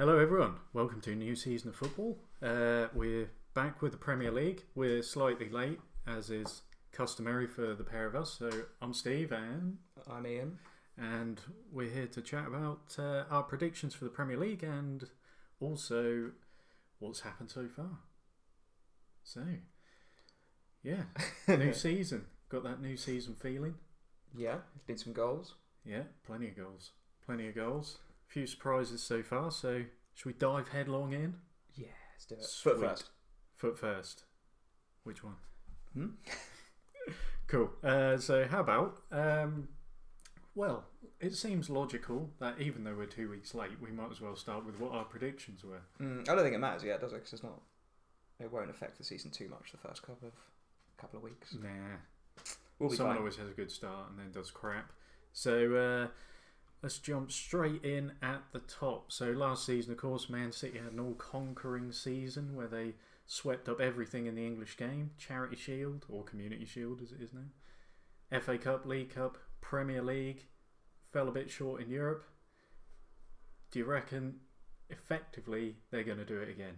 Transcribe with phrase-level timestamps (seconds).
[0.00, 0.54] Hello, everyone.
[0.72, 2.16] Welcome to a new season of football.
[2.42, 4.62] Uh, we're back with the Premier League.
[4.74, 8.38] We're slightly late, as is customary for the pair of us.
[8.38, 8.50] So
[8.80, 9.76] I'm Steve, and
[10.10, 10.58] I'm Ian.
[10.96, 11.38] and
[11.70, 15.04] we're here to chat about uh, our predictions for the Premier League and
[15.60, 16.30] also
[16.98, 17.98] what's happened so far.
[19.22, 19.44] So,
[20.82, 21.02] yeah,
[21.46, 22.24] new season.
[22.48, 23.74] Got that new season feeling?
[24.34, 25.56] Yeah, been some goals.
[25.84, 26.92] Yeah, plenty of goals.
[27.26, 27.98] Plenty of goals.
[28.30, 29.50] Few surprises so far.
[29.50, 29.82] So,
[30.14, 31.34] should we dive headlong in?
[31.74, 32.44] Yeah, let's do it.
[32.44, 32.72] Sweet.
[32.76, 33.10] Foot first.
[33.56, 34.22] Foot first.
[35.04, 35.34] Which one?
[35.94, 36.06] Hmm?
[37.48, 37.68] Cool.
[37.82, 39.00] Uh, so, how about?
[39.10, 39.66] Um,
[40.54, 40.84] well,
[41.18, 44.64] it seems logical that even though we're two weeks late, we might as well start
[44.64, 45.80] with what our predictions were.
[46.00, 47.16] Mm, I don't think it matters yet, does it?
[47.16, 47.60] Because it's not.
[48.38, 50.34] It won't affect the season too much the first couple of
[50.96, 51.56] couple of weeks.
[51.60, 51.68] Nah.
[52.78, 53.20] We'll be Someone fine.
[53.22, 54.92] always has a good start and then does crap.
[55.32, 56.08] So, uh,
[56.82, 59.12] let's jump straight in at the top.
[59.12, 62.94] So, last season, of course, Man City had an all conquering season where they
[63.26, 67.30] swept up everything in the English game Charity Shield, or Community Shield as it is
[67.32, 70.46] now, FA Cup, League Cup, Premier League,
[71.12, 72.24] fell a bit short in Europe.
[73.70, 74.40] Do you reckon
[74.88, 76.74] effectively they're going to do it again?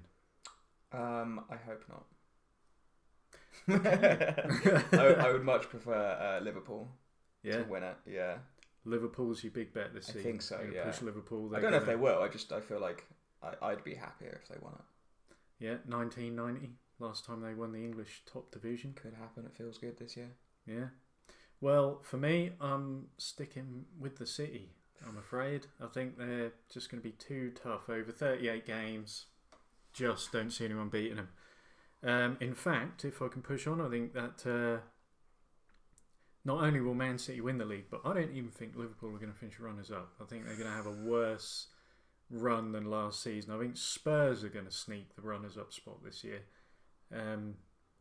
[0.93, 2.05] Um, I hope not.
[4.93, 6.89] I, I would much prefer uh, Liverpool
[7.43, 7.59] Yeah.
[7.59, 7.97] to win it.
[8.07, 8.39] Yeah,
[8.85, 10.21] Liverpool's your big bet this season.
[10.21, 10.85] I think so, yeah.
[10.85, 11.51] Push Liverpool.
[11.55, 12.23] I don't know if they will.
[12.23, 13.05] I just I feel like
[13.43, 15.35] I, I'd be happier if they won it.
[15.59, 18.95] Yeah, 1990, last time they won the English top division.
[18.95, 19.45] Could happen.
[19.45, 20.31] It feels good this year.
[20.67, 20.87] Yeah.
[21.61, 24.71] Well, for me, I'm sticking with the City.
[25.07, 25.67] I'm afraid.
[25.81, 29.27] I think they're just going to be too tough over 38 games.
[29.93, 31.29] Just don't see anyone beating them.
[32.05, 34.81] Um, in fact, if I can push on, I think that uh,
[36.45, 39.19] not only will Man City win the league, but I don't even think Liverpool are
[39.19, 40.13] going to finish runners up.
[40.21, 41.69] I think they're going to have a worse
[42.31, 43.53] run than last season.
[43.55, 46.43] I think Spurs are going to sneak the runners up spot this year,
[47.15, 47.55] um,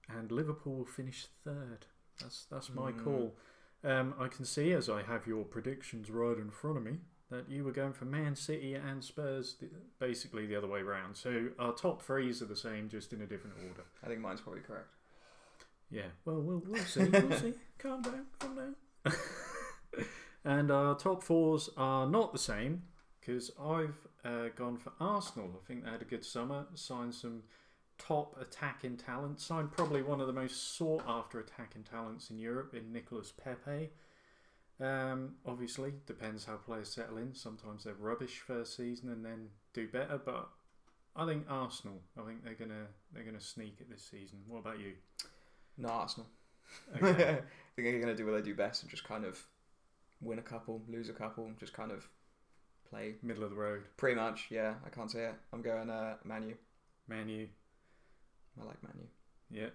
[0.10, 1.86] and Liverpool will finish third.
[2.20, 3.04] That's that's my Mm.
[3.04, 3.36] call.
[3.84, 7.00] Um, I can see as I have your predictions right in front of me
[7.32, 9.56] that you were going for Man City and Spurs,
[10.00, 11.16] basically the other way round.
[11.18, 13.86] So our top threes are the same, just in a different order.
[14.04, 14.90] I think mine's probably correct.
[15.92, 17.04] Yeah, well, we'll, we'll see.
[17.04, 17.54] We'll see.
[17.78, 18.76] Calm down, calm down.
[20.46, 22.84] and our top fours are not the same
[23.20, 25.50] because I've uh, gone for Arsenal.
[25.56, 27.42] I think they had a good summer, signed some
[27.98, 32.74] top attacking talent, signed probably one of the most sought after attacking talents in Europe
[32.76, 33.90] in Nicolas Pepe.
[34.80, 37.34] Um, obviously, depends how players settle in.
[37.36, 40.50] Sometimes they're rubbish first season and then do better, but
[41.16, 42.00] I think Arsenal.
[42.18, 44.40] I think they're gonna they're gonna sneak it this season.
[44.48, 44.94] What about you?
[45.78, 46.28] No Arsenal.
[46.96, 47.10] Okay.
[47.30, 49.40] I think they're going to do what they do best and just kind of
[50.22, 52.08] win a couple, lose a couple, just kind of
[52.90, 53.16] play.
[53.24, 53.84] Middle of the road.
[53.98, 54.76] Pretty much, yeah.
[54.86, 55.36] I can't say it.
[55.54, 56.54] I'm going uh, Manu.
[57.08, 57.48] Manu.
[58.62, 59.06] I like Manu.
[59.50, 59.70] Yeah.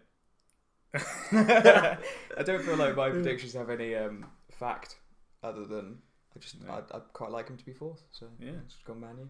[2.39, 4.27] I don't feel like my predictions have any um,
[4.59, 4.97] fact
[5.43, 5.99] other than
[6.35, 6.73] I just No.
[6.73, 8.03] I, I'd quite like him to be fourth.
[8.13, 8.53] So Yeah.
[8.69, 9.27] just gone Manu.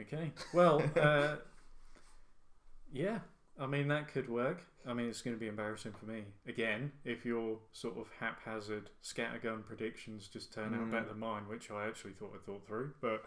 [0.00, 0.32] Okay.
[0.52, 1.36] Well, uh,
[2.92, 3.18] yeah.
[3.58, 4.62] I mean, that could work.
[4.86, 6.24] I mean, it's going to be embarrassing for me.
[6.46, 10.90] Again, if your sort of haphazard scattergun predictions just turn out Mm.
[10.90, 12.94] better than mine, which I actually thought I thought through.
[13.00, 13.24] But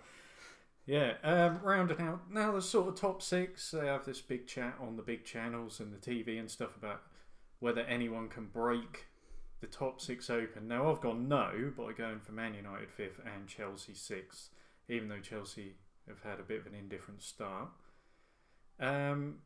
[0.85, 2.29] yeah, um, rounding out.
[2.29, 5.79] Now, the sort of top six, they have this big chat on the big channels
[5.79, 7.03] and the TV and stuff about
[7.59, 9.07] whether anyone can break
[9.61, 10.67] the top six open.
[10.67, 14.49] Now, I've gone no by going for Man United fifth and Chelsea sixth,
[14.88, 15.77] even though Chelsea
[16.07, 17.69] have had a bit of an indifferent start.
[18.79, 19.39] Um,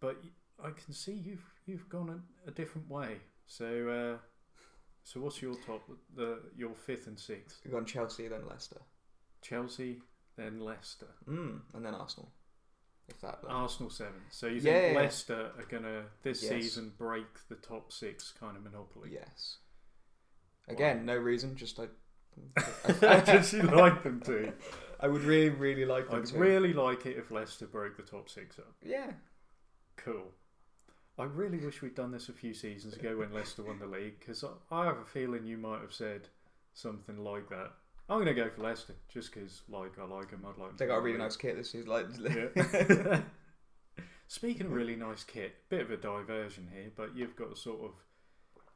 [0.00, 0.16] but
[0.62, 2.08] I can see you've you've gone
[2.46, 3.16] a, a different way.
[3.46, 4.18] So, uh,
[5.04, 5.82] so what's your top?
[6.16, 7.60] The your fifth and sixth.
[7.64, 8.80] We've gone Chelsea, then Leicester,
[9.42, 9.98] Chelsea,
[10.36, 12.30] then Leicester, mm, and then Arsenal.
[13.08, 13.40] If that.
[13.42, 13.50] then.
[13.50, 14.20] Arsenal seven.
[14.30, 14.98] So you think Yeah, yeah, yeah.
[15.00, 16.50] Leicester are gonna this Yes.
[16.52, 19.10] season break the top six kind of monopoly?
[19.12, 19.56] Yes.
[20.68, 21.56] Again, no reason.
[21.56, 21.88] Just I.
[23.00, 24.52] Does you like them to?
[25.00, 26.38] I would really, really like them I'd to.
[26.38, 28.72] really like it if Leicester broke the top six up.
[28.84, 29.10] Yeah.
[30.04, 30.32] Cool.
[31.18, 34.18] I really wish we'd done this a few seasons ago when Leicester won the league
[34.20, 36.28] because I, I have a feeling you might have said
[36.72, 37.72] something like that.
[38.08, 40.44] I'm going to go for Leicester just because, like, I like them.
[40.44, 40.68] I'd like.
[40.70, 41.88] them They got a really nice kit this season.
[41.90, 42.50] Like, league.
[42.56, 43.20] Yeah.
[44.28, 47.82] Speaking of really nice kit, bit of a diversion here, but you've got a sort
[47.82, 47.90] of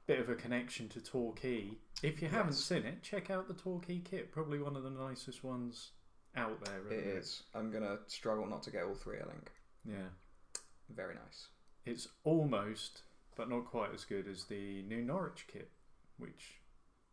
[0.07, 1.71] bit of a connection to Torquay.
[2.03, 2.65] If you haven't Yes.
[2.65, 4.33] seen it, check out the Torquay kit.
[4.33, 5.93] Probably one of the nicest ones
[6.37, 6.75] out there.
[6.75, 7.17] at it the minute.
[7.23, 7.43] is.
[7.55, 9.19] I'm gonna struggle not to get all three.
[9.19, 9.51] I think.
[9.85, 10.09] Yeah.
[10.89, 11.49] Very nice.
[11.87, 13.03] It's almost,
[13.37, 15.71] but not quite as good as the new Norwich kit,
[16.19, 16.55] which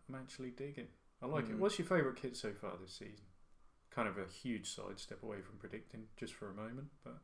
[0.07, 0.88] I'm actually digging.
[1.21, 1.56] I like it.
[1.56, 1.59] Mm.
[1.59, 3.25] What's your favourite kit so far this season?
[3.94, 6.88] kind of a huge sidestep away from predicting just for a moment.
[7.03, 7.18] But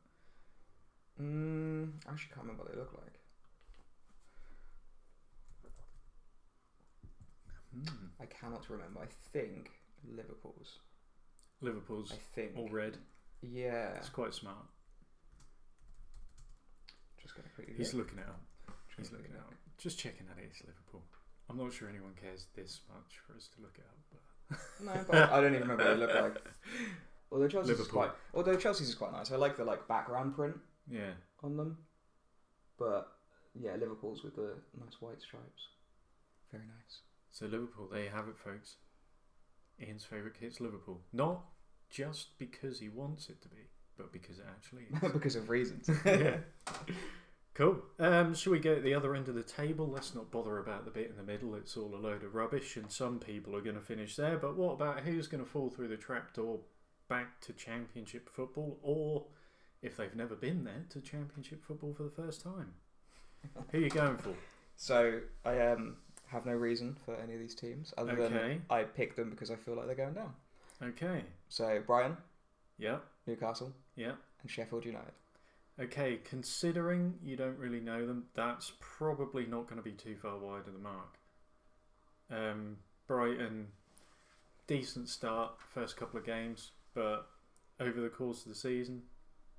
[1.22, 3.20] Mm, I actually can't remember what they look like.
[7.74, 9.00] hmm, I cannot remember.
[9.02, 9.72] I think
[10.16, 10.80] Liverpool's.
[11.62, 12.52] Liverpool's I think.
[12.58, 12.98] all red.
[13.42, 13.94] Yeah.
[13.96, 14.58] It's quite smart.
[17.28, 17.74] Just gonna quickly.
[17.76, 18.08] He's look.
[18.08, 18.40] looking it up.
[18.96, 19.52] He's looking it up.
[19.78, 21.04] Just checking that it's Liverpool.
[21.50, 24.24] I'm not sure anyone cares this much for us to look it up, but
[24.80, 26.42] No, but I don't even remember what it look like.
[27.32, 28.02] Although Chelsea's is Liverpool.
[28.04, 28.12] quite.
[28.34, 29.32] Although Chelsea's is quite nice.
[29.32, 30.56] I like the like background print
[30.90, 31.12] yeah,
[31.44, 31.78] on them.
[32.80, 33.12] But
[33.60, 35.68] yeah, Liverpool's with the nice white stripes.
[36.50, 37.02] Very nice.
[37.32, 38.78] So Liverpool, there you have it, folks.
[39.82, 41.02] Ian's favourite kit's Liverpool.
[41.12, 41.44] Not
[41.90, 45.12] just because he wants it to be, but because it actually is.
[45.12, 45.90] because of reasons.
[46.06, 46.38] yeah.
[47.54, 47.82] Cool.
[47.98, 49.88] Um, shall we go at the other end of the table?
[49.88, 51.56] Let's not bother about the bit in the middle.
[51.56, 54.38] It's all a load of rubbish, and some people are going to finish there.
[54.38, 56.60] But what about who's going to fall through the trapdoor
[57.10, 59.26] back to Championship football, or
[59.82, 62.74] if they've never been there, to Championship football for the first time?
[63.72, 64.36] Who are you going for?
[64.76, 65.96] So I um
[66.28, 69.56] have no reason for any of these teams other than I pick them because I
[69.56, 70.34] feel like they're going down.
[70.84, 71.24] Okay.
[71.50, 72.18] So Brighton,
[72.78, 73.00] Yeah.
[73.26, 74.14] Newcastle, Yeah.
[74.42, 75.14] and Sheffield United.
[75.80, 80.38] Okay, considering you don't really know them, that's probably not going to be too far
[80.38, 81.18] wide of the mark.
[82.30, 82.78] Um,
[83.08, 83.68] Brighton,
[84.66, 87.28] decent start, first couple of games, but
[87.80, 89.04] over the course of the season,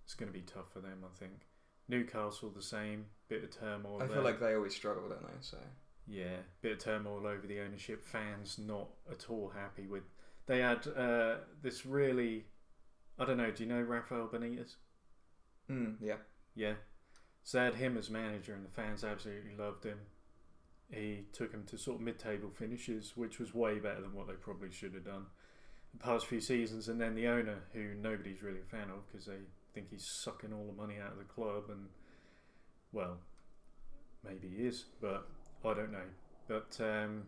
[0.05, 1.47] it's going to be tough for them, I think.
[1.89, 4.03] Newcastle, the same, bit of turmoil.
[4.03, 5.39] I feel like they always struggle, don't they?
[5.41, 5.59] So
[6.07, 8.03] Yeah, bit of turmoil over the ownership.
[8.05, 10.03] Fans not at all happy with.
[10.47, 12.45] They had uh, this really,
[13.19, 13.51] I don't know.
[13.51, 14.77] Do you know Rafael Benitez?
[15.71, 16.17] mm, yeah.
[16.55, 16.75] Yeah.
[17.43, 19.99] So they had him as manager, and the fans absolutely loved him.
[20.91, 24.35] He took him to sort of mid-table finishes, which was way better than what they
[24.35, 25.27] probably should have done
[25.93, 26.89] the past few seasons.
[26.89, 29.39] And then the owner, who nobody's really a fan of because they
[29.75, 31.87] think he's sucking all the money out of the club, and
[32.93, 33.19] well,
[34.25, 35.29] maybe he is, but
[35.65, 36.09] I don't know.
[36.47, 37.25] But um,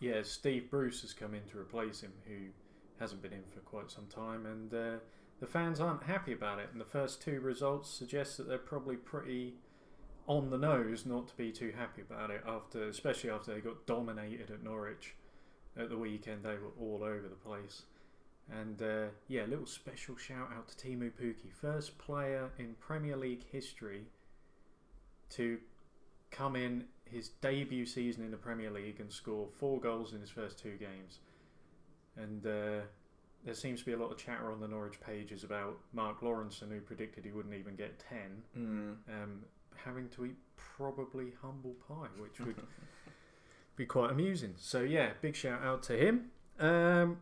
[0.00, 2.34] yeah, Steve Bruce has come in to replace him, who
[3.00, 4.98] hasn't been in for quite some time, and uh,
[5.40, 6.68] the fans aren't happy about it.
[6.72, 9.54] And the first two results suggest that they're probably pretty
[10.26, 13.86] on the nose not to be too happy about it after, especially after they got
[13.86, 15.14] dominated at Norwich
[15.76, 16.44] at the weekend.
[16.44, 17.82] They were all over the place.
[18.50, 23.16] And uh, yeah, a little special shout out to Teemu Pukki, first player in Premier
[23.16, 24.04] League history
[25.30, 25.58] to
[26.30, 30.30] come in his debut season in the Premier League and score four goals in his
[30.30, 31.20] first two games.
[32.20, 32.80] And uh,
[33.44, 36.70] there seems to be a lot of chatter on the Norwich pages about Mark Lawrenson,
[36.70, 38.96] who predicted he wouldn't even get 10, Mm.
[39.08, 39.44] um,
[39.84, 42.56] having to eat probably humble pie, which would
[43.76, 44.54] be quite amusing.
[44.58, 46.30] So, yeah, big shout out to him.
[46.58, 47.18] Um,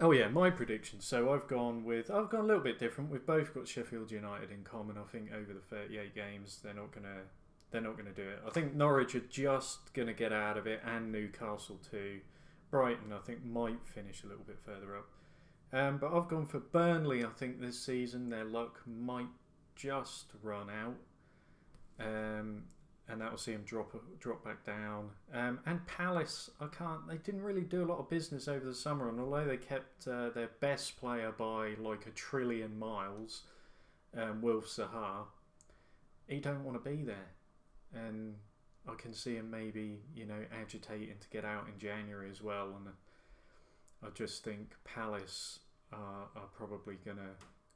[0.00, 1.00] oh, yeah, my prediction.
[1.00, 3.10] So, I've gone with, I've gone a little bit different.
[3.10, 4.96] We've both got Sheffield United in common.
[4.98, 7.20] I think over the 38 games, they're not going to.
[7.70, 8.38] They're not going to do it.
[8.46, 12.20] I think Norwich are just going to get out of it, and Newcastle too.
[12.70, 15.08] Brighton, I think, might finish a little bit further up.
[15.72, 17.24] Um, but I've gone for Burnley.
[17.24, 19.28] I think this season their luck might
[19.76, 20.96] just run out,
[22.00, 22.64] um,
[23.06, 25.10] and that will see them drop drop back down.
[25.32, 27.06] Um, and Palace, I can't.
[27.06, 30.08] They didn't really do a lot of business over the summer, and although they kept
[30.08, 33.42] uh, their best player by like a trillion miles,
[34.16, 35.24] um, Wilf Zaha,
[36.26, 37.34] he don't want to be there,
[37.92, 38.36] and
[38.88, 42.68] I can see him maybe you know agitating to get out in January as well,
[42.76, 42.94] and
[44.02, 45.60] I just think Palace
[45.92, 47.30] are, are probably gonna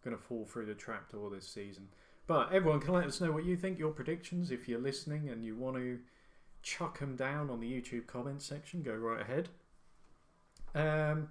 [0.04, 1.88] gonna fall through the trapdoor this season.
[2.26, 4.50] But everyone can let us know what you think, your predictions.
[4.50, 5.98] If you're listening and you want to
[6.62, 9.48] chuck them down on the YouTube comments section, go right ahead.
[10.74, 11.28] Um,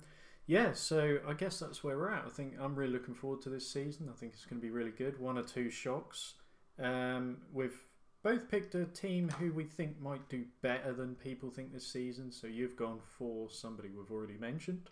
[0.47, 2.25] yeah, so I guess that's where we're at.
[2.25, 4.09] I think I'm really looking forward to this season.
[4.13, 5.19] I think it's going to be really good.
[5.19, 6.33] One or two shocks.
[6.77, 7.79] Um, we've
[8.24, 12.32] both picked a team who we think might do better than people think this season.
[12.32, 14.90] So you've gone for somebody we've already mentioned,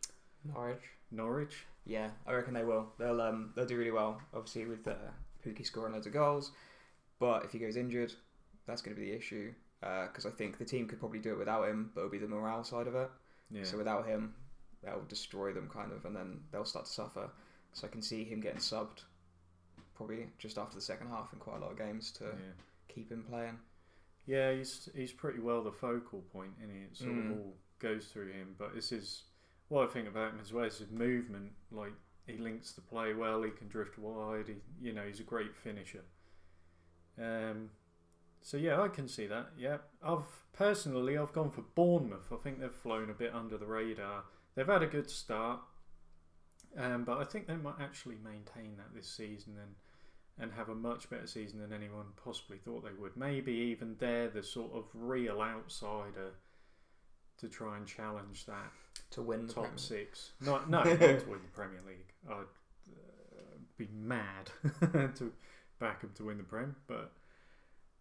[0.53, 0.83] Norwich.
[1.11, 1.65] Norwich.
[1.85, 2.87] Yeah, I reckon they will.
[2.97, 4.21] They'll um they'll do really well.
[4.33, 4.93] Obviously with uh,
[5.45, 6.51] Pukki scoring loads of goals,
[7.19, 8.13] but if he goes injured,
[8.67, 9.53] that's going to be the issue.
[9.81, 12.27] Because I think the team could probably do it without him, but it'll be the
[12.27, 13.09] morale side of it.
[13.49, 13.63] Yeah.
[13.63, 14.35] So without him,
[14.83, 17.29] that will destroy them kind of, and then they'll start to suffer.
[17.71, 19.03] So I can see him getting subbed
[19.95, 22.53] probably just after the second half in quite a lot of games to yeah.
[22.99, 23.57] Keep him playing.
[24.25, 26.57] Yeah, he's he's pretty well the focal point.
[26.59, 27.31] point, and it sort Mm.
[27.31, 28.55] of all goes through him.
[28.57, 29.23] But this is
[29.69, 31.51] what I think about him as well is his movement.
[31.71, 31.93] Like
[32.27, 33.41] he links the play well.
[33.41, 34.47] He can drift wide.
[34.47, 36.03] He, you know, he's a great finisher.
[37.17, 37.71] Um,
[38.41, 39.47] so yeah, I can see that.
[39.57, 42.31] Yeah, I've personally I've gone for Bournemouth.
[42.31, 44.23] I think they've flown a bit under the radar.
[44.55, 45.61] They've had a good start.
[46.77, 49.73] Um, but I think they might actually maintain that this season and
[50.39, 53.15] and have a much better season than anyone possibly thought they would.
[53.17, 56.31] Maybe even they're the sort of real outsider
[57.37, 58.71] to try and challenge that
[59.11, 59.77] to win the top Premier.
[59.77, 60.31] six.
[60.41, 62.13] No, no, not to win the Premier League.
[62.29, 64.51] I'd uh, be mad
[65.15, 65.31] to
[65.79, 66.75] back them to win the Prem.
[66.87, 67.11] But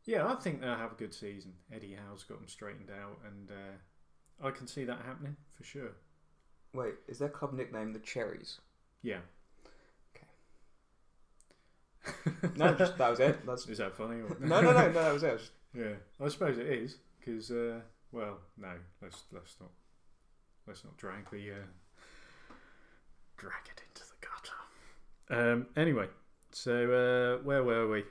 [0.04, 1.52] yeah, I think they'll have a good season.
[1.73, 5.92] Eddie Howe's got them straightened out, and uh, I can see that happening for sure.
[6.75, 8.59] Wait, is their club nickname the Cherries?
[9.02, 9.21] Yeah.
[12.57, 13.38] No, just, that was it.
[13.47, 14.21] That's Is that funny?
[14.21, 14.37] Or...
[14.40, 14.93] no, no, no, no.
[14.93, 15.40] That was it.
[15.75, 19.69] Yeah, I suppose it is because, uh, well, no, let's let's not
[20.67, 22.55] let's not drag the uh,
[23.37, 24.26] drag it into the
[25.28, 25.52] gutter.
[25.52, 26.07] Um, anyway,
[26.52, 26.73] so
[27.40, 28.05] uh, where were we?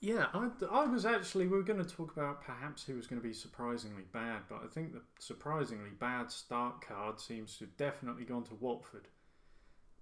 [0.00, 3.20] Yeah, I, I was actually we were going to talk about perhaps who was going
[3.20, 7.76] to be surprisingly bad, but I think the surprisingly bad start card seems to have
[7.76, 9.08] definitely gone to Watford.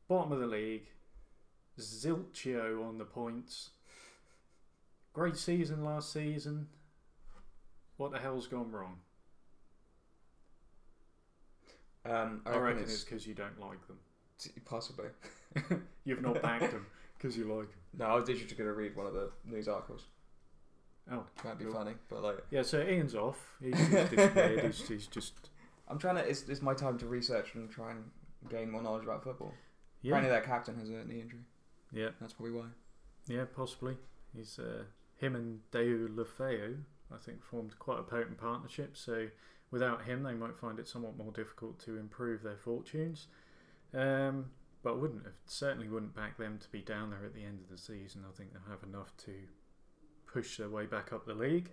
[0.09, 0.89] Bottom of the league,
[1.79, 3.71] Zilchio on the points.
[5.13, 6.69] Great season last season.
[7.97, 8.97] What the hell's gone wrong?
[12.05, 13.99] Um, I, I, reckon, reckon it's because you don't like them.
[14.65, 15.07] possibly.
[16.05, 16.87] You've not backed them
[17.17, 17.79] because you like them.
[17.99, 20.07] No, I was literally just going to read one of the news articles.
[21.11, 21.75] Oh, Might be Cool.
[21.75, 22.63] funny, but like, yeah.
[22.63, 23.39] So Ian's off.
[23.61, 24.65] He's just disappeared.
[24.65, 25.51] he's, he's just
[25.89, 26.23] I'm trying to.
[26.23, 28.05] It's, it's my time to research and try and
[28.49, 29.53] gain more knowledge about football.
[30.01, 31.41] yeah, Apparently, that captain has a knee injury.
[31.93, 32.67] Yeah, That's probably why.
[33.27, 33.45] yeah.
[33.55, 33.97] Possibly.
[34.35, 34.85] He's uh,
[35.17, 36.79] him and Deulofeu.
[37.13, 38.97] I think formed quite a potent partnership.
[38.97, 39.29] So
[39.71, 43.27] without him, they might find it somewhat more difficult to improve their fortunes.
[43.93, 44.47] Um,
[44.83, 47.69] but wouldn't have certainly wouldn't back them to be down there at the end of
[47.69, 48.25] the season.
[48.29, 49.33] I think they'll have enough to
[50.27, 51.71] push their way back up the league.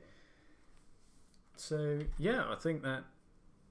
[1.56, 3.06] So yeah, I think that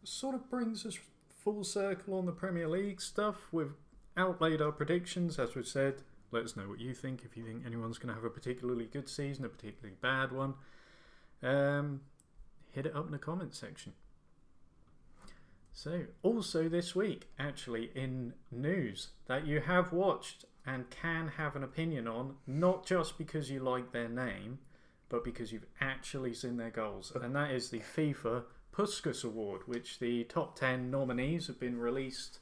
[0.05, 0.99] sort of brings us
[1.43, 3.49] full circle on the Premier League stuff.
[3.53, 3.75] We've
[4.17, 6.03] outlaid our predictions, as we've said.
[6.31, 7.23] Let us know what you think.
[7.25, 10.55] If you think anyone's going to have a particularly good season, a particularly bad one,
[11.43, 12.03] um,
[12.71, 13.93] hit it up in the comments section.
[15.73, 21.63] So, also this week, actually, in news that you have watched and can have an
[21.63, 24.59] opinion on, not just because you like their name,
[25.09, 27.13] but because you've actually seen their goals.
[27.15, 32.41] And that is the FIFA Puskas Award, which the top 10 nominees have been released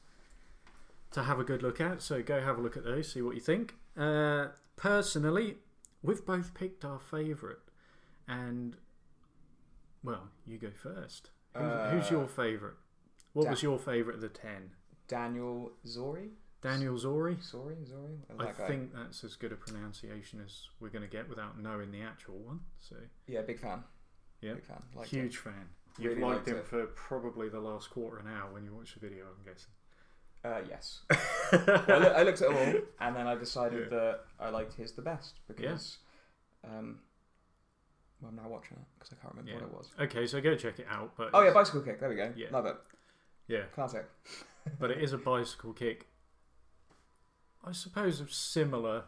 [1.17, 2.01] to have a good look at.
[2.03, 3.75] So, go have a look at those, see what you think.
[3.97, 5.57] Uh, personally,
[6.03, 7.57] we've both picked our favourite.
[8.29, 8.77] And,
[10.03, 11.31] well, you go first.
[11.55, 12.75] Who's, who's Uh, your favourite?
[13.33, 14.71] What was your favourite of the 10?
[15.09, 16.31] Daniel Zsori.
[16.63, 17.43] Daniel Zsori?
[17.43, 18.17] Sorry, Zsori.
[18.39, 21.93] That I think that's as good a pronunciation as we're going to get without knowing
[21.93, 22.61] the actual one.
[22.81, 22.97] So,
[23.27, 23.85] Yeah, big fan.
[24.41, 24.55] Yeah.
[24.55, 24.83] Big fan.
[24.95, 25.69] Liked huge fan.
[25.99, 26.67] You've Really liked liked him it.
[26.67, 29.71] for probably the last quarter of an hour when you watched the video, I'm guessing.
[30.47, 31.01] Uh, yes.
[31.53, 33.99] I, loo- I looked at them all, and then I decided Yeah.
[33.99, 35.99] that I liked his the best because,
[36.65, 37.01] um,
[38.21, 39.57] well, I'm now watching it because I can't remember Yeah.
[39.67, 39.91] what it was.
[40.09, 41.13] okay, so go check it out.
[41.17, 41.99] But Oh yeah, it's- bicycle kick.
[42.01, 42.33] There we go.
[42.37, 42.49] Yeah.
[42.53, 42.77] Love it.
[43.49, 44.07] yeah, Classic.
[44.79, 46.07] but it is a bicycle kick.
[47.65, 49.05] I suppose of similar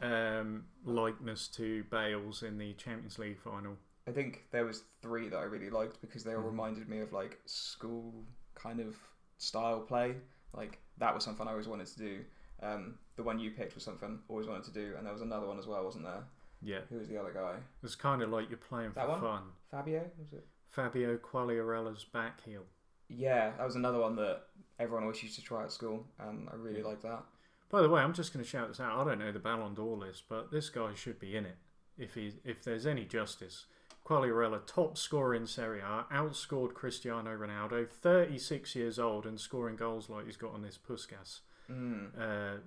[0.00, 3.76] um, likeness to Bale's in the Champions League final.
[4.06, 6.46] I think there was three that I really liked because they all Mhm.
[6.46, 8.96] reminded me of like school kind of
[9.38, 10.16] style play.
[10.54, 12.20] Like that was something I always wanted to do.
[12.62, 15.22] Um, the one you picked was something I always wanted to do, and there was
[15.22, 16.22] another one as well, wasn't there?
[16.64, 17.54] Yeah, Who was the other guy?
[17.82, 19.20] it's kind of like you're playing That for one?
[19.20, 19.42] fun.
[19.70, 20.08] Fabio?
[20.18, 20.46] Was it?
[20.68, 22.62] Fabio Quagliarella's back heel.
[23.08, 24.42] Yeah, that was another one that
[24.78, 26.86] everyone always used to try at school, and I really Yeah.
[26.86, 27.24] liked that.
[27.68, 28.98] By the way, I'm just going to shout this out.
[28.98, 31.56] I don't know the Ballon d'Or list, but this guy should be in it
[31.98, 33.66] if he if there's any justice.
[34.04, 40.08] Quagliarella, top scorer in Serie A, outscored Cristiano Ronaldo, 36 years old, and scoring goals
[40.10, 41.40] like he's got on this Puskas
[41.70, 42.10] Mm.
[42.18, 42.58] uh,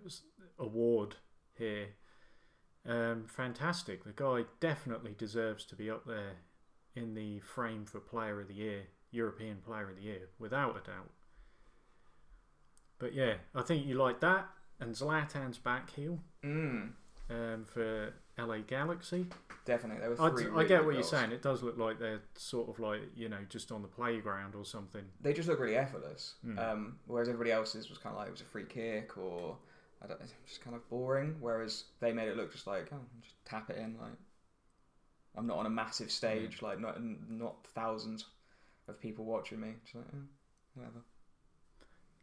[0.58, 1.18] award
[1.58, 1.90] here.
[2.86, 4.04] Um, fantastic.
[4.06, 6.38] The guy definitely deserves to be up there
[6.96, 10.82] in the frame for Player of the Year, European Player of the Year, without a
[10.86, 11.12] doubt.
[12.98, 14.48] But yeah, I think you like that.
[14.80, 16.92] And Zlatan's back heel Mm.
[17.30, 19.28] um, for LA Galaxy.
[19.66, 20.46] Definitely, there were I, three.
[20.46, 21.32] I really get good what you're saying.
[21.32, 24.66] It does look like they're sort of like, you know, just on the playground or
[24.66, 25.04] something.
[25.22, 26.36] They just look really effortless.
[26.46, 26.60] Mm.
[26.60, 29.58] Um, whereas everybody else's was kind of like it was a free kick or
[30.04, 31.36] I don't, know, just kind of boring.
[31.40, 33.98] Whereas they made it look just like oh, just tap it in.
[34.00, 34.18] Like
[35.38, 38.26] I'm not on a massive stage, like not not thousands
[38.88, 39.74] of people watching me.
[39.84, 40.18] Just like eh,
[40.76, 41.02] whatever,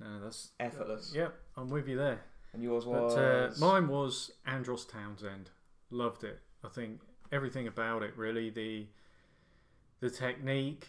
[0.00, 1.12] No, that's effortless.
[1.14, 2.20] Yep, I'm with you there.
[2.52, 5.50] And yours But was uh, mine was Andros Townsend.
[5.92, 6.40] Loved it.
[6.64, 8.86] I think everything about it really the
[10.00, 10.88] the technique,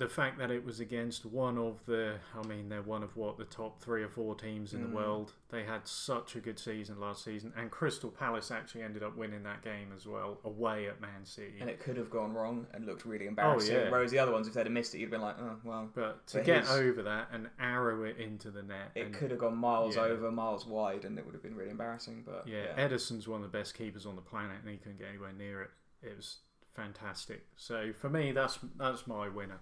[0.00, 3.38] the fact that it was against one of the, I mean, they're one of what
[3.38, 4.90] the top three or four teams in Mm.
[4.90, 5.32] the world.
[5.50, 9.42] They had such a good season last season, and Crystal Palace actually ended up winning
[9.44, 11.58] that game as well, away at Man City.
[11.60, 13.76] And it could have gone wrong and looked really embarrassing.
[13.76, 13.90] Oh, yeah.
[13.90, 15.90] Whereas the other ones, if they'd have missed it, you'd been like, oh well.
[15.94, 19.14] but to But get his- over that and arrow it into the net, It and
[19.14, 20.02] could have gone miles yeah.
[20.02, 22.22] over, miles wide, and it would have been really embarrassing.
[22.24, 24.98] But yeah, yeah, Ederson's one of the best keepers on the planet, and he couldn't
[24.98, 25.70] get anywhere near it.
[26.02, 26.38] It was
[26.74, 27.44] fantastic.
[27.56, 29.60] So for me, that's that's my winner.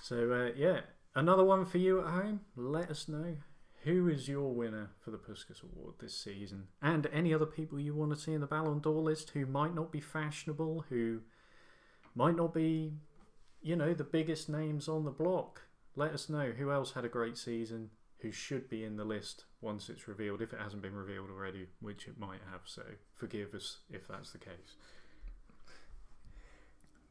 [0.00, 0.80] So uh, yeah,
[1.14, 2.40] another one for you at home.
[2.56, 3.36] Let us know
[3.84, 7.94] who is your winner for the Puskas Award this season, and any other people you
[7.94, 11.20] want to see in the Ballon d'Or list who might not be fashionable, who
[12.14, 12.94] might not be,
[13.62, 15.62] you know, the biggest names on the block.
[15.94, 19.44] Let us know who else had a great season, who should be in the list
[19.60, 22.62] once it's revealed, if it hasn't been revealed already, which it might have.
[22.64, 22.82] So
[23.14, 24.76] forgive us if that's the case.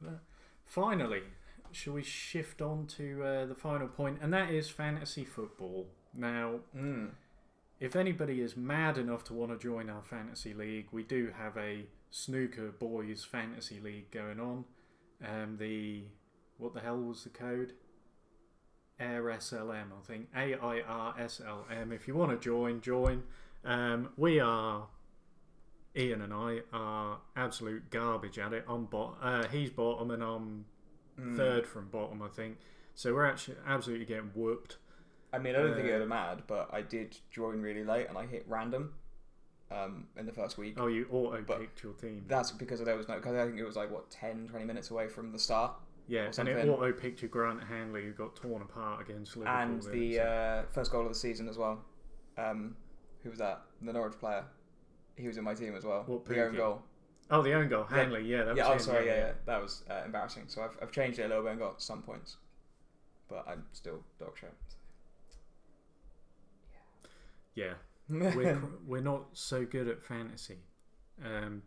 [0.01, 0.20] But
[0.65, 1.24] finally,
[1.71, 5.88] shall we shift on to uh, the final point, and that is fantasy football.
[6.13, 7.12] Now, Mm.
[7.79, 11.55] if anybody is mad enough to want to join our fantasy league, we do have
[11.57, 14.65] a snooker boys fantasy league going on.
[15.25, 16.03] Um, the
[16.57, 17.74] what the hell was the code?
[19.00, 20.27] Air SLM, I think.
[20.36, 21.91] A I R S L M.
[21.91, 23.24] If you want to join, join.
[23.63, 24.88] Um, we are.
[25.95, 28.65] Ian and I are absolute garbage at it.
[28.67, 29.17] I'm bot.
[29.21, 30.65] Uh, he's bottom, and I'm
[31.19, 31.36] Mm.
[31.36, 32.57] third from bottom, I think.
[32.95, 34.77] So we're actually absolutely getting whooped.
[35.33, 38.07] I mean, I don't think Uh, it was mad, but I did join really late,
[38.07, 38.93] and I hit random
[39.69, 40.75] um, in the first week.
[40.79, 42.24] Oh, you auto picked your team.
[42.27, 43.15] That's because there was no.
[43.15, 45.74] Because I think it was like what 10, 20 minutes away from the start,
[46.07, 49.59] Yeah, and it auto picked you Grant Hanley, who got torn apart against Liverpool.
[49.59, 51.83] and then, the so- uh, first goal of the season as well.
[52.38, 52.77] Um,
[53.24, 53.63] who was that?
[53.81, 54.45] The Norwich player.
[55.17, 56.03] He was in my team as well.
[56.05, 56.81] What, the own goal.
[57.31, 58.24] Oh, the own goal, Hanley.
[58.25, 60.43] Yeah, that was yeah, oh sorry, yeah, yeah, that was uh, embarrassing.
[60.48, 62.38] So I've, I've changed it a little bit and got some points,
[63.27, 64.53] but I'm still dog shit.
[67.55, 67.74] Yeah,
[68.10, 70.57] we're we're not so good at fantasy.
[71.24, 71.63] Um,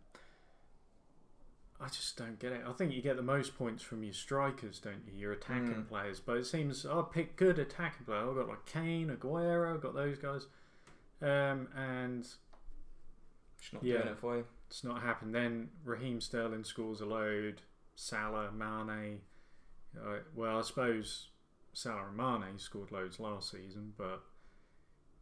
[1.79, 2.61] I just don't get it.
[2.67, 5.17] I think you get the most points from your strikers, don't you?
[5.19, 5.87] Your attacking Mm.
[5.87, 6.19] players.
[6.19, 8.27] But it seems I picked good attacking players.
[8.29, 10.45] I've got like Kane, Aguero, I've got those guys.
[11.23, 12.27] Um, and
[13.61, 13.99] Just not Yeah.
[13.99, 14.45] doing it for you.
[14.67, 15.33] it's not happened.
[15.35, 17.61] Then Raheem Sterling scores a load.
[17.95, 19.21] Salah, Mane.
[19.97, 21.29] Uh, well, I suppose
[21.73, 24.23] Salah and Mane scored loads last season, but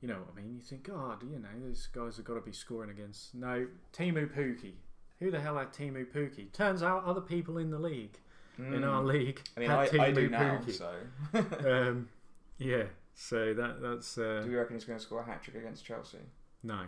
[0.02, 0.56] you know what I mean.
[0.56, 3.36] You think, God, you know, these guys have got to be scoring against.
[3.36, 4.74] No, Teemu Pukki.
[5.20, 6.52] Who the hell had Teemu Pukki?
[6.54, 8.18] Turns out other people in the league,
[8.58, 9.08] in our Mm.
[9.08, 10.58] league, I mean, had I, Teemu I do now.
[10.60, 10.72] Pukki.
[10.72, 10.94] So,
[11.90, 12.10] Um,
[12.58, 12.84] yeah.
[13.16, 15.84] So that that's uh, do we reckon he's going to score a hat trick against
[15.84, 16.20] Chelsea?
[16.64, 16.86] no.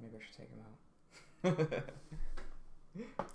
[0.00, 0.60] Maybe I should take him
[1.84, 1.92] out.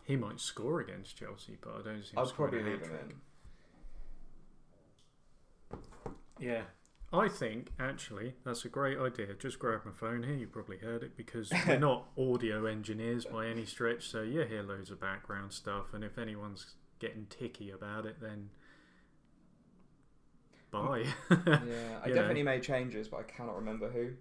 [0.04, 2.92] He might score against Chelsea, but I don't see I'll probably a leave him
[5.72, 5.80] in.
[6.40, 6.64] Yeah.
[7.14, 9.28] I think actually that's a great idea.
[9.40, 10.34] Just grab my phone here.
[10.36, 14.10] You probably heard it because we're not audio engineers by any stretch.
[14.10, 18.50] So you hear loads of background stuff, and if anyone's getting ticky about it, then
[20.72, 21.06] bye.
[21.30, 21.38] Yeah,
[22.04, 22.16] I You know.
[22.16, 24.12] definitely made changes, but I cannot remember who.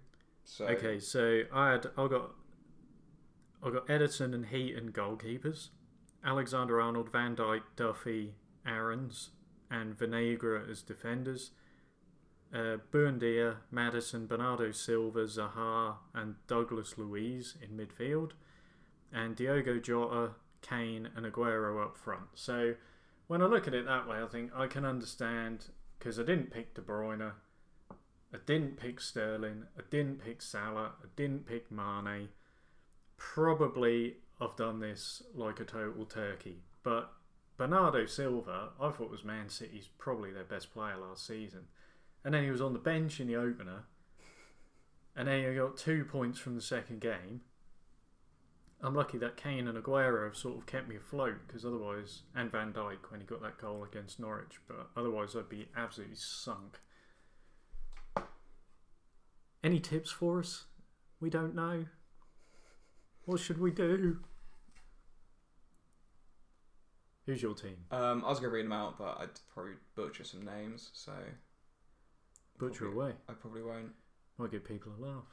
[0.45, 2.31] So okay, so I had I got
[3.63, 5.69] I got Ederson and Heaton goalkeepers,
[6.23, 9.31] Alexander Arnold, Van Dijk, Duffy, Aarons,
[9.69, 11.51] and Vinagre as defenders.
[12.53, 18.31] Uh, Buendia, Maddison, Bernardo Silva, Zaha, and Douglas Luiz in midfield,
[19.11, 22.27] and Diogo Jota, Kane, and Aguero up front.
[22.35, 22.75] So
[23.27, 25.65] when I look at it that way, I think I can understand
[25.97, 27.33] because I didn't pick De Bruyne,
[28.35, 32.29] I didn't pick Sterling, I didn't pick Salah, I didn't pick Mane.
[33.15, 37.13] Probably I've done this like a total turkey, but
[37.55, 41.67] Bernardo Silva, I thought was Man City's probably their best player last season.
[42.25, 43.83] And then he was on the bench in the opener.
[45.15, 47.41] And then he got two points from the second game.
[48.81, 52.51] I'm lucky that Kane and Aguero have sort of kept me afloat because otherwise, and
[52.51, 56.81] Van Dijk when he got that goal against Norwich, but otherwise I'd be absolutely sunk.
[59.63, 60.65] Any tips for us?
[61.19, 61.85] We don't know.
[63.25, 64.19] What should we do?
[67.25, 67.77] Who's your team?
[67.89, 71.11] um, I was going to read them out, but I'd probably butcher some names, so
[72.59, 73.03] Butcher Probably.
[73.05, 73.13] away.
[73.27, 73.91] I probably won't.
[74.37, 75.23] Might give people a laugh.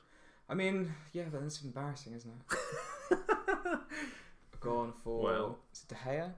[0.49, 3.19] I mean, yeah, but that's embarrassing, isn't it?
[4.55, 5.59] I've gone for Well.
[5.73, 6.33] is it De Gea.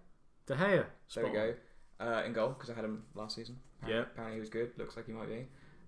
[0.47, 0.59] De Gea.
[0.59, 1.35] There spot we on.
[1.35, 1.55] go.
[2.01, 3.57] Uh, in goal because I had him last season.
[3.79, 4.07] Apparently, Yeah.
[4.13, 4.73] apparently he was good.
[4.77, 5.47] Looks like he might be.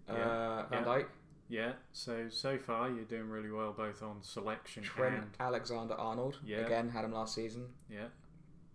[0.09, 0.85] Yeah, Uh, Van yeah.
[1.48, 1.72] Yeah.
[1.92, 6.38] So so far you're doing really well both on selection Trent and Alexander Arnold.
[6.44, 6.59] Yeah.
[6.66, 7.66] Again, had him last season.
[7.88, 8.06] yeah.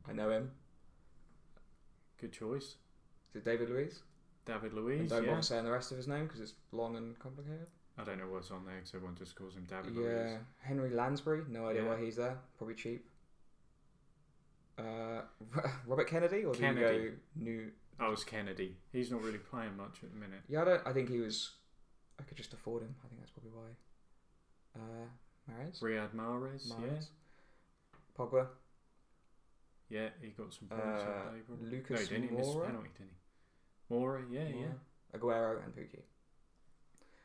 [0.07, 0.51] I know him.
[2.19, 2.75] Good choice.
[3.34, 4.01] Is it David Luiz?
[4.45, 5.10] David And Luiz.
[5.10, 5.29] don't Yeah.
[5.31, 7.67] bother saying the rest of his name because it's long and complicated.
[7.97, 10.38] I don't know what's on there because everyone just calls him David yeah, Luiz.
[10.60, 11.43] Henry Lansbury.
[11.49, 11.89] No idea Yeah.
[11.89, 12.38] why he's there.
[12.57, 13.05] Probably cheap.
[14.77, 15.21] Uh,
[15.86, 17.71] Robert Kenedy or do you go new?
[17.99, 18.71] Oh, it's Kenedy.
[18.91, 20.41] He's not really playing much at the minute.
[20.47, 20.88] Yeah, I don't.
[20.88, 21.51] I think he was.
[22.21, 22.95] I could just afford him.
[23.03, 24.79] I think that's probably why.
[24.79, 25.07] Uh,
[25.47, 25.79] Mares.
[25.81, 26.67] Riyad Mahrez.
[26.71, 27.07] Mahrez.
[28.17, 28.47] Pogba.
[29.89, 30.01] Yeah.
[30.03, 31.39] Yeah, he got some points Uh, that day.
[31.45, 31.69] probably.
[31.69, 32.65] Lucas no, didn't he miss a Moura?
[32.65, 32.89] penalty?
[32.97, 33.93] Didn't he?
[33.95, 34.23] Mora.
[34.31, 35.17] Yeah, yeah.
[35.19, 35.99] Aguero and Pukki.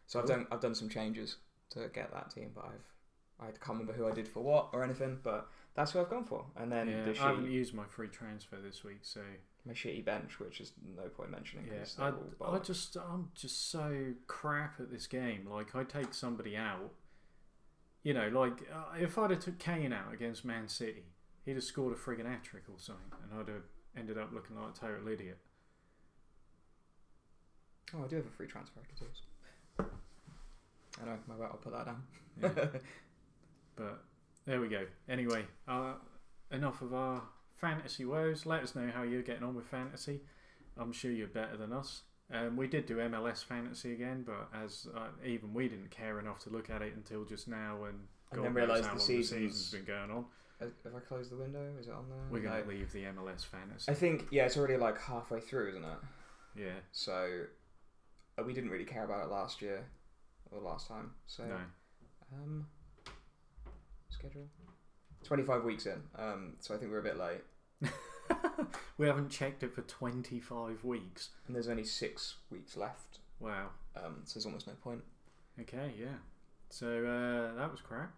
[0.08, 1.36] So I've done I've done some changes
[1.70, 2.92] to get that team, but I've
[3.38, 6.24] I can't remember who I did for what or anything, but that's who I've gone
[6.24, 6.46] for.
[6.56, 9.20] And then yeah, I haven't used my free transfer this week, so
[9.66, 11.66] my shitty bench, which is no point mentioning.
[11.66, 11.84] yeah.
[12.04, 15.48] I, I just I'm just so crap at this game.
[15.50, 16.92] Like I take somebody out,
[18.02, 21.04] you know, like uh, if I'd have took Kane out against Man City,
[21.44, 23.64] he'd have scored a friggin' hat trick or something, and I'd have
[23.96, 25.38] ended up looking like a total idiot.
[27.94, 29.22] Oh, I do have a free transfer I could use.
[31.00, 32.02] I know, my bad, I'll put that down.
[32.42, 32.48] Yeah.
[33.76, 34.02] but
[34.44, 34.86] there we go.
[35.08, 35.94] Anyway, uh,
[36.50, 37.22] enough of our
[37.56, 38.46] fantasy woes.
[38.46, 40.20] Let us know how you're getting on with fantasy.
[40.78, 42.02] I'm sure you're better than us.
[42.32, 46.40] Um, we did do MLS fantasy again, but as uh, even we didn't care enough
[46.40, 47.98] to look at it until just now, and
[48.32, 50.24] And God knows how the long season's- season's been going on.
[50.58, 51.70] Have I closed the window?
[51.78, 52.18] Is it on there?
[52.30, 52.62] We're going No.
[52.62, 53.92] to leave the MLS fantasy.
[53.92, 55.98] I think yeah, it's already like halfway through, isn't it?
[56.56, 57.44] yeah, So
[58.38, 59.84] uh, we didn't really care about it last year
[60.50, 61.12] or last time.
[61.26, 61.58] So no.
[62.34, 62.66] um,
[64.08, 64.48] schedule
[65.24, 66.02] twenty five weeks in.
[66.16, 67.42] Um, so I think we're a bit late.
[68.98, 71.28] we haven't checked it for 25 weeks.
[71.46, 73.18] And there's only six weeks left.
[73.38, 73.68] Wow.
[73.96, 75.02] Um, so there's almost no point.
[75.60, 76.16] Okay, yeah.
[76.70, 78.12] So uh, that was crap.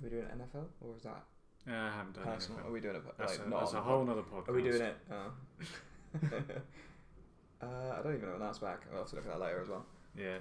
[0.00, 1.22] Are we doing NFL or is that
[1.68, 2.60] Uh, I haven't done personal?
[2.66, 4.12] Are we doing it That's, like a, not that's a whole pod?
[4.12, 4.48] other podcast.
[4.48, 4.96] Are we doing it?
[5.12, 5.32] Oh.
[7.62, 7.66] uh,
[7.98, 8.82] I don't even know when that's back.
[8.92, 9.84] I'll have to look at that later as well.
[10.16, 10.38] Yeah.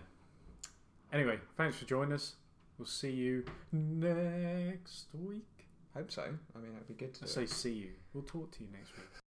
[1.12, 2.36] Anyway, thanks for joining us.
[2.78, 5.68] We'll see you next week.
[5.96, 6.22] Hope so.
[6.22, 7.26] I mean, it'd be good to.
[7.26, 7.90] I say see you.
[8.14, 9.27] We'll talk to you next week.